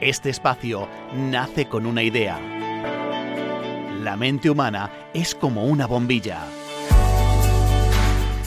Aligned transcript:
Este 0.00 0.30
espacio 0.30 0.86
nace 1.12 1.66
con 1.66 1.84
una 1.84 2.04
idea. 2.04 2.38
La 4.00 4.16
mente 4.16 4.48
humana 4.48 4.92
es 5.12 5.34
como 5.34 5.64
una 5.64 5.88
bombilla. 5.88 6.38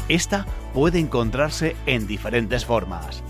Esta 0.07 0.45
puede 0.73 0.99
encontrarse 0.99 1.75
en 1.85 2.07
diferentes 2.07 2.65
formas. 2.65 3.21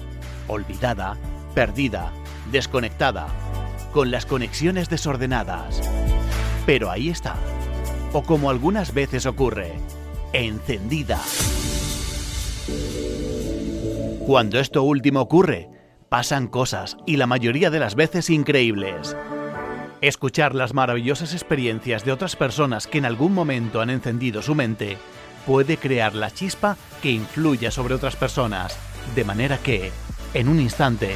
Olvidada, 0.47 1.17
perdida, 1.55 2.11
desconectada, 2.51 3.25
con 3.91 4.11
las 4.11 4.27
conexiones 4.27 4.87
desordenadas. 4.87 5.81
Pero 6.67 6.91
ahí 6.91 7.09
está. 7.09 7.35
O 8.13 8.21
como 8.21 8.51
algunas 8.51 8.93
veces 8.93 9.25
ocurre, 9.25 9.73
encendida. 10.31 11.19
Cuando 14.27 14.59
esto 14.59 14.83
último 14.83 15.21
ocurre, 15.21 15.70
pasan 16.11 16.49
cosas 16.49 16.97
y 17.05 17.15
la 17.15 17.25
mayoría 17.25 17.69
de 17.69 17.79
las 17.79 17.95
veces 17.95 18.29
increíbles. 18.29 19.15
Escuchar 20.01 20.53
las 20.55 20.73
maravillosas 20.73 21.31
experiencias 21.31 22.03
de 22.03 22.11
otras 22.11 22.35
personas 22.35 22.85
que 22.85 22.97
en 22.97 23.05
algún 23.05 23.33
momento 23.33 23.79
han 23.79 23.89
encendido 23.89 24.41
su 24.41 24.53
mente 24.53 24.97
puede 25.45 25.77
crear 25.77 26.13
la 26.13 26.29
chispa 26.29 26.75
que 27.01 27.11
influya 27.11 27.71
sobre 27.71 27.93
otras 27.93 28.17
personas, 28.17 28.77
de 29.15 29.23
manera 29.23 29.57
que, 29.57 29.93
en 30.33 30.49
un 30.49 30.59
instante, 30.59 31.15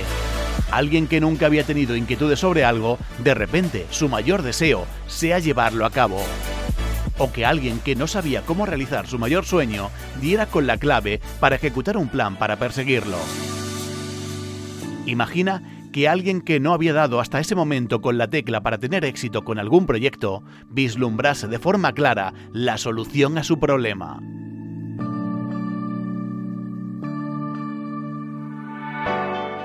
alguien 0.72 1.08
que 1.08 1.20
nunca 1.20 1.48
había 1.48 1.66
tenido 1.66 1.98
inquietudes 1.98 2.39
sobre 2.39 2.64
algo, 2.64 2.98
de 3.22 3.34
repente 3.34 3.88
su 3.89 4.08
mayor 4.08 4.44
deseo 4.44 4.86
sea 5.08 5.39
llevarlo 5.39 5.86
a 5.86 5.91
cabo. 5.91 6.23
O 7.17 7.34
que 7.34 7.45
alguien 7.45 7.80
que 7.80 7.98
no 7.98 8.08
sabía 8.08 8.44
cómo 8.44 8.66
realizar 8.66 9.08
su 9.08 9.20
mayor 9.20 9.44
sueño 9.44 9.89
diera 10.22 10.45
con 10.45 10.67
la 10.67 10.77
clave 10.77 11.20
para 11.42 11.58
ejecutar 11.58 11.98
un 11.98 12.08
plan 12.08 12.38
para 12.38 12.55
perseguirlo. 12.55 13.17
Imagina 15.06 15.61
que 15.94 16.09
alguien 16.09 16.42
que 16.42 16.59
no 16.59 16.73
había 16.73 16.94
dado 16.94 17.20
hasta 17.20 17.39
ese 17.39 17.56
momento 17.56 18.02
con 18.02 18.17
la 18.17 18.28
tecla 18.28 18.61
para 18.61 18.80
tener 18.80 19.06
éxito 19.06 19.44
con 19.44 19.59
algún 19.59 19.86
proyecto 19.86 20.44
vislumbrase 20.70 21.48
de 21.48 21.59
forma 21.59 21.94
clara 21.94 22.34
la 22.52 22.78
solución 22.78 23.38
a 23.38 23.44
su 23.44 23.59
problema. 23.59 24.20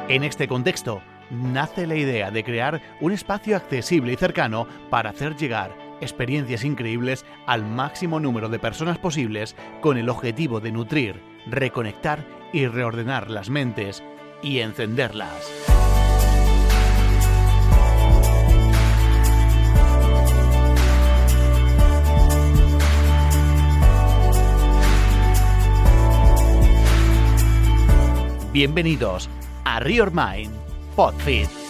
En 0.08 0.24
este 0.24 0.46
contexto, 0.46 1.02
nace 1.30 1.86
la 1.86 1.94
idea 1.94 2.30
de 2.30 2.44
crear 2.44 2.82
un 3.00 3.12
espacio 3.12 3.56
accesible 3.56 4.12
y 4.12 4.16
cercano 4.16 4.66
para 4.90 5.10
hacer 5.10 5.36
llegar 5.36 5.74
experiencias 6.00 6.64
increíbles 6.64 7.24
al 7.46 7.64
máximo 7.64 8.20
número 8.20 8.48
de 8.48 8.58
personas 8.58 8.98
posibles 8.98 9.54
con 9.80 9.98
el 9.98 10.08
objetivo 10.08 10.60
de 10.60 10.72
nutrir, 10.72 11.20
reconectar 11.46 12.24
y 12.52 12.66
reordenar 12.66 13.30
las 13.30 13.50
mentes 13.50 14.02
y 14.42 14.60
encenderlas. 14.60 15.50
Bienvenidos 28.52 29.30
a 29.64 29.78
Real 29.78 30.10
Mind 30.10 30.52
Podfit. 30.96 31.69